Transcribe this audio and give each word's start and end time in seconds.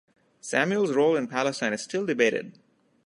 Samuel's 0.39 0.93
role 0.93 1.15
in 1.15 1.27
Palestine 1.27 1.73
is 1.73 1.83
still 1.83 2.07
debated. 2.07 2.57